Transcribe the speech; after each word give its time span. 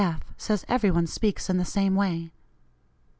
F 0.03 0.33
says 0.35 0.65
every 0.67 0.89
one 0.89 1.05
speaks 1.05 1.47
in 1.47 1.57
the 1.59 1.63
same 1.63 1.93
way. 1.93 2.31